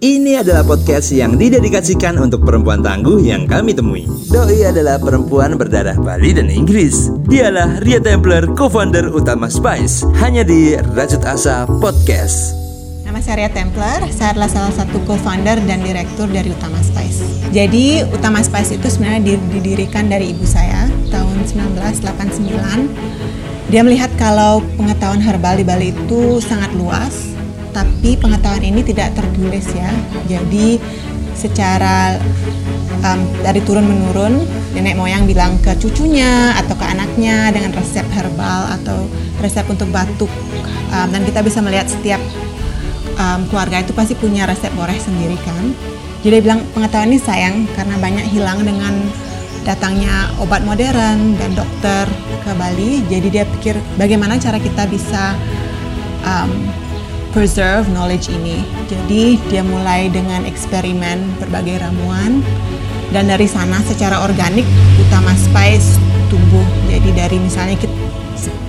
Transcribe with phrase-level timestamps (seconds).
[0.00, 4.08] Ini adalah podcast yang didedikasikan untuk perempuan tangguh yang kami temui.
[4.32, 7.12] Doi adalah perempuan berdarah Bali dan Inggris.
[7.28, 12.56] Dialah Ria Templer, co-founder utama Spice, hanya di Rajut Asa Podcast.
[13.04, 17.20] Nama saya Ria Templer, saya adalah salah satu co-founder dan direktur dari Utama Spice.
[17.52, 23.68] Jadi Utama Spice itu sebenarnya didirikan dari ibu saya tahun 1989.
[23.68, 27.36] Dia melihat kalau pengetahuan herbal di Bali itu sangat luas,
[27.70, 29.90] tapi pengetahuan ini tidak tertulis ya.
[30.26, 30.78] Jadi
[31.34, 32.20] secara
[33.00, 34.44] um, dari turun menurun
[34.76, 39.08] nenek moyang bilang ke cucunya atau ke anaknya dengan resep herbal atau
[39.40, 40.28] resep untuk batuk
[40.92, 42.20] um, dan kita bisa melihat setiap
[43.16, 45.72] um, keluarga itu pasti punya resep boreh sendiri kan.
[46.20, 48.92] Jadi dia bilang pengetahuan ini sayang karena banyak hilang dengan
[49.64, 52.04] datangnya obat modern dan dokter
[52.44, 53.00] ke Bali.
[53.08, 55.32] Jadi dia pikir bagaimana cara kita bisa
[56.24, 56.68] um,
[57.30, 58.62] preserve knowledge ini.
[58.90, 62.42] Jadi dia mulai dengan eksperimen berbagai ramuan
[63.10, 64.66] dan dari sana secara organik
[64.98, 65.98] utama spice
[66.30, 66.66] tumbuh.
[66.86, 67.94] Jadi dari misalnya kita,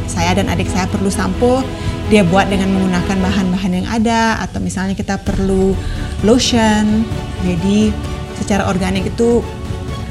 [0.10, 1.62] saya dan adik saya perlu sampo,
[2.10, 5.78] dia buat dengan menggunakan bahan-bahan yang ada atau misalnya kita perlu
[6.26, 7.06] lotion.
[7.46, 7.94] Jadi
[8.42, 9.46] secara organik itu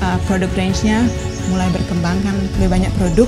[0.00, 1.02] uh, produk range-nya
[1.50, 3.26] mulai berkembang kan lebih banyak produk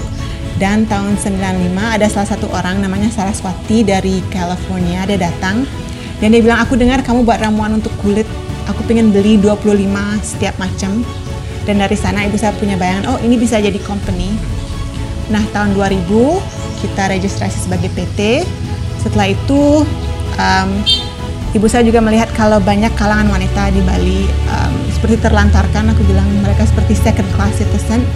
[0.62, 5.66] dan tahun 95 ada salah satu orang namanya Saraswati dari California dia datang.
[6.22, 8.30] Dan dia bilang aku dengar kamu buat ramuan untuk kulit.
[8.70, 9.74] Aku pengen beli 25
[10.22, 11.02] setiap macam.
[11.66, 14.30] Dan dari sana ibu saya punya bayangan oh ini bisa jadi company.
[15.34, 16.06] Nah tahun 2000
[16.78, 18.46] kita registrasi sebagai PT
[19.02, 19.82] setelah itu
[20.38, 20.70] um,
[21.58, 25.90] ibu saya juga melihat kalau banyak kalangan wanita di Bali um, seperti terlantarkan.
[25.90, 28.06] Aku bilang mereka seperti second class citizen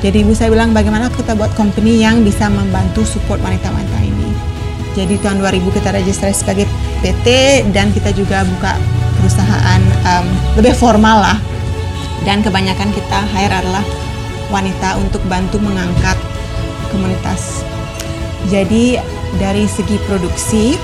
[0.00, 4.32] jadi ibu saya bilang bagaimana kita buat company yang bisa membantu support wanita-wanita ini.
[4.96, 6.66] Jadi tahun 2000 kita registrasi sebagai
[7.04, 7.26] PT
[7.70, 8.80] dan kita juga buka
[9.20, 10.26] perusahaan um,
[10.56, 11.38] lebih formal lah.
[12.24, 13.84] Dan kebanyakan kita hire adalah
[14.48, 16.16] wanita untuk bantu mengangkat
[16.88, 17.60] komunitas.
[18.48, 18.96] Jadi
[19.36, 20.80] dari segi produksi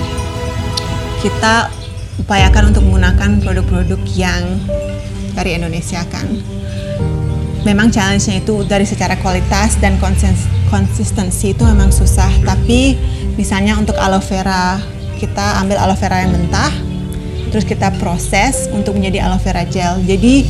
[1.25, 1.73] kita
[2.21, 4.61] upayakan untuk menggunakan produk-produk yang
[5.33, 6.25] dari Indonesia kan
[7.67, 9.99] memang challenge-nya itu dari secara kualitas dan
[10.71, 12.31] konsistensi itu memang susah.
[12.47, 12.95] Tapi
[13.35, 14.79] misalnya untuk aloe vera,
[15.19, 16.71] kita ambil aloe vera yang mentah,
[17.51, 19.99] terus kita proses untuk menjadi aloe vera gel.
[20.07, 20.47] Jadi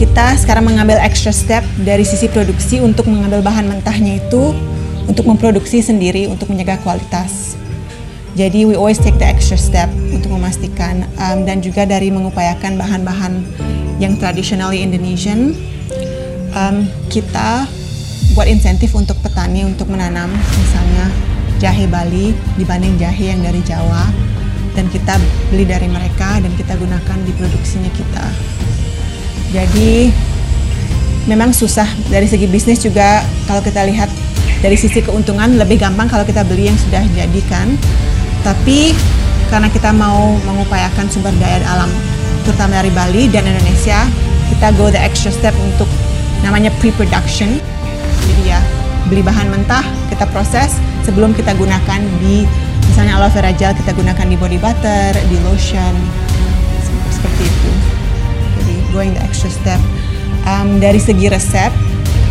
[0.00, 4.56] kita sekarang mengambil extra step dari sisi produksi untuk mengambil bahan mentahnya itu
[5.04, 7.60] untuk memproduksi sendiri untuk menjaga kualitas.
[8.34, 13.46] Jadi we always take the extra step untuk memastikan um, dan juga dari mengupayakan bahan-bahan
[14.02, 15.54] yang traditionally Indonesian
[16.54, 17.66] um, kita
[18.34, 21.06] buat insentif untuk petani untuk menanam misalnya
[21.62, 24.10] jahe Bali dibanding jahe yang dari Jawa
[24.74, 25.14] dan kita
[25.54, 28.26] beli dari mereka dan kita gunakan di produksinya kita.
[29.54, 30.10] Jadi
[31.30, 34.10] memang susah dari segi bisnis juga kalau kita lihat
[34.58, 37.70] dari sisi keuntungan lebih gampang kalau kita beli yang sudah jadi kan.
[38.42, 38.90] Tapi
[39.46, 41.90] karena kita mau mengupayakan sumber daya alam
[42.42, 44.04] terutama dari Bali dan Indonesia,
[44.52, 45.86] kita go the extra step untuk
[46.44, 47.56] namanya pre-production.
[48.28, 48.60] Jadi ya
[49.08, 52.44] beli bahan mentah, kita proses sebelum kita gunakan di
[52.92, 55.94] misalnya aloe vera gel kita gunakan di body butter, di lotion
[57.08, 57.70] seperti itu.
[58.60, 59.80] Jadi going the extra step.
[60.44, 61.72] Um, dari segi resep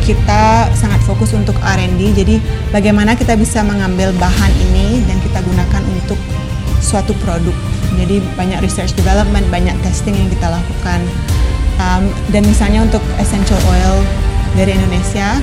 [0.06, 2.02] kita sangat fokus untuk R&D.
[2.14, 2.36] Jadi
[2.70, 6.20] bagaimana kita bisa mengambil bahan ini dan kita gunakan untuk
[6.84, 7.56] suatu produk.
[7.96, 11.00] Jadi banyak research development, banyak testing yang kita lakukan.
[11.84, 13.96] Um, dan misalnya untuk essential oil
[14.56, 15.36] dari Indonesia,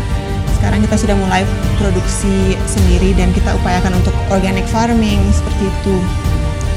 [0.57, 1.45] sekarang kita sudah mulai
[1.77, 5.97] produksi sendiri dan kita upayakan untuk organic farming seperti itu.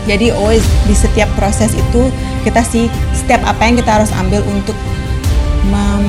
[0.03, 2.11] Jadi always di setiap proses itu
[2.43, 4.75] kita sih step apa yang kita harus ambil untuk
[5.71, 6.03] mem,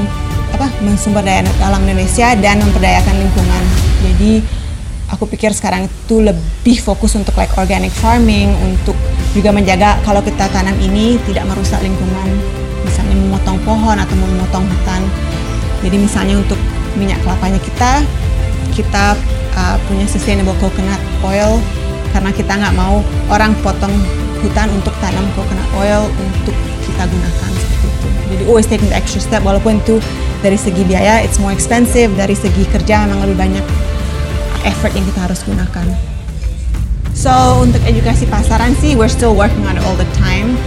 [0.50, 3.62] apa mensumber daya alam Indonesia dan memperdayakan lingkungan.
[4.02, 4.42] Jadi
[5.14, 8.98] aku pikir sekarang itu lebih fokus untuk like organic farming untuk
[9.30, 15.02] juga menjaga kalau kita tanam ini tidak merusak lingkungan misalnya memotong pohon atau memotong hutan.
[15.80, 16.60] Jadi misalnya untuk
[16.94, 18.04] minyak kelapanya kita,
[18.72, 19.18] kita
[19.58, 21.58] uh, punya sustainable coconut oil
[22.14, 23.02] karena kita nggak mau
[23.32, 23.92] orang potong
[24.38, 26.54] hutan untuk tanam coconut oil untuk
[26.84, 28.08] kita gunakan seperti itu.
[28.30, 29.98] Jadi always taking the extra step walaupun itu
[30.44, 33.64] dari segi biaya it's more expensive, dari segi kerja memang lebih banyak
[34.68, 35.86] effort yang kita harus gunakan.
[37.14, 37.32] So
[37.62, 40.58] untuk edukasi pasaran sih we're still working on it all the time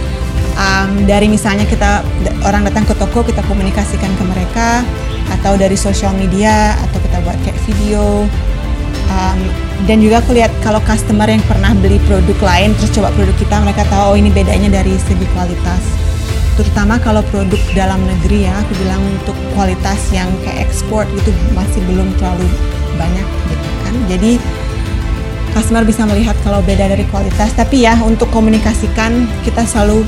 [1.08, 2.04] dari misalnya kita
[2.44, 4.84] orang datang ke toko kita komunikasikan ke mereka
[5.40, 8.28] atau dari sosial media atau kita buat kayak video.
[9.08, 9.40] Um,
[9.88, 13.56] dan juga aku lihat kalau customer yang pernah beli produk lain terus coba produk kita
[13.64, 15.80] mereka tahu oh ini bedanya dari segi kualitas.
[16.60, 21.80] Terutama kalau produk dalam negeri ya aku bilang untuk kualitas yang kayak ekspor itu masih
[21.88, 22.44] belum terlalu
[23.00, 23.94] banyak gitu kan.
[24.12, 24.32] Jadi
[25.56, 27.48] customer bisa melihat kalau beda dari kualitas.
[27.56, 30.04] Tapi ya untuk komunikasikan kita selalu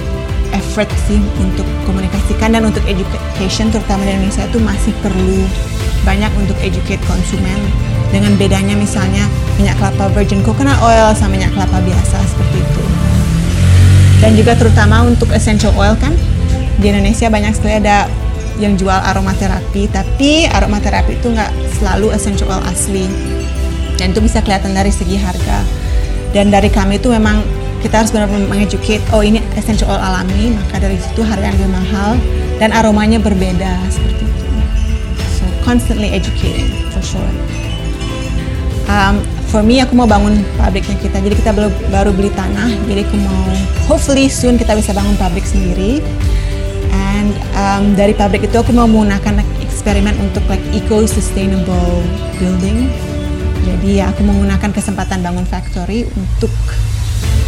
[0.55, 5.47] effort sih untuk komunikasikan dan untuk education terutama di Indonesia itu masih perlu
[6.03, 7.59] banyak untuk educate konsumen.
[8.11, 9.23] Dengan bedanya misalnya
[9.55, 12.85] minyak kelapa virgin coconut oil sama minyak kelapa biasa seperti itu.
[14.21, 16.13] Dan juga terutama untuk essential oil kan
[16.83, 18.11] di Indonesia banyak sekali ada
[18.61, 23.07] yang jual aromaterapi tapi aromaterapi itu nggak selalu essential oil asli.
[23.97, 25.61] Dan itu bisa kelihatan dari segi harga.
[26.33, 27.43] Dan dari kami itu memang
[27.81, 32.13] kita harus benar-benar mengeducate oh ini essential oil alami maka dari situ harganya lebih mahal
[32.61, 34.47] dan aromanya berbeda seperti itu.
[35.41, 37.33] So constantly educating for sure.
[38.91, 41.25] Um, for me aku mau bangun pabriknya kita.
[41.25, 42.69] Jadi kita baru, baru beli tanah.
[42.85, 43.43] Jadi aku mau
[43.89, 46.05] hopefully soon kita bisa bangun pabrik sendiri.
[46.93, 52.05] And um, dari pabrik itu aku mau menggunakan eksperimen untuk like eco sustainable
[52.37, 52.93] building.
[53.65, 56.53] Jadi ya aku menggunakan kesempatan bangun factory untuk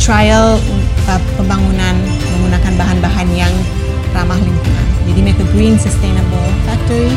[0.02, 0.58] trial
[1.06, 1.94] uh, pembangunan
[2.36, 3.54] menggunakan bahan-bahan yang
[4.12, 4.86] ramah lingkungan.
[5.08, 7.12] Jadi make a green sustainable factory.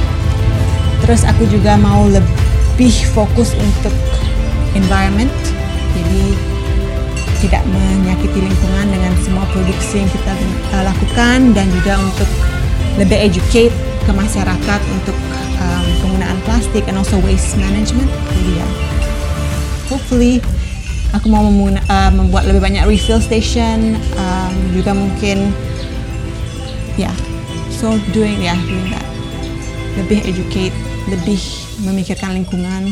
[1.06, 3.94] Terus aku juga mau lebih fokus untuk
[4.74, 5.31] environment.
[5.96, 6.24] Jadi
[7.46, 10.34] tidak menyakiti lingkungan dengan semua produksi yang kita
[10.74, 12.30] uh, lakukan dan juga untuk
[12.96, 13.75] lebih educate
[14.06, 15.18] ke masyarakat untuk
[15.60, 18.08] um, penggunaan plastik and also waste management.
[18.34, 18.68] Jadi ya
[19.92, 20.42] hopefully
[21.16, 25.56] aku mau memuna, uh, membuat lebih banyak refill station um, juga mungkin
[27.00, 27.16] yeah,
[27.72, 29.08] so doing yeah, doing that.
[29.96, 30.76] Lebih educate
[31.08, 31.40] lebih
[31.88, 32.92] memikirkan lingkungan